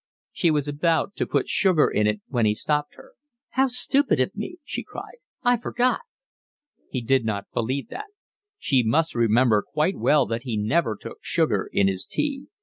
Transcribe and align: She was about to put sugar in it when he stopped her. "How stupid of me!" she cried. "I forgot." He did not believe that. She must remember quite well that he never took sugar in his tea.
She 0.31 0.49
was 0.49 0.67
about 0.67 1.15
to 1.17 1.27
put 1.27 1.47
sugar 1.47 1.87
in 1.87 2.07
it 2.07 2.21
when 2.27 2.47
he 2.47 2.55
stopped 2.55 2.95
her. 2.95 3.11
"How 3.49 3.67
stupid 3.67 4.19
of 4.19 4.35
me!" 4.35 4.57
she 4.63 4.81
cried. 4.83 5.17
"I 5.43 5.57
forgot." 5.57 5.99
He 6.89 7.01
did 7.01 7.23
not 7.23 7.45
believe 7.53 7.89
that. 7.89 8.07
She 8.57 8.81
must 8.81 9.13
remember 9.13 9.61
quite 9.61 9.97
well 9.97 10.25
that 10.25 10.41
he 10.41 10.57
never 10.57 10.97
took 10.99 11.19
sugar 11.21 11.69
in 11.71 11.87
his 11.87 12.07
tea. 12.07 12.47